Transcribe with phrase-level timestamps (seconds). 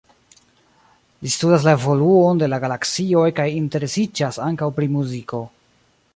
[1.25, 5.45] Li studas la evoluon de la galaksioj kaj interesiĝas ankaŭ pri muziko.